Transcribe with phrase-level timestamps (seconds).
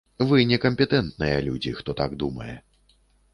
[0.29, 2.57] Вы не кампетэнтныя людзі, хто так думае.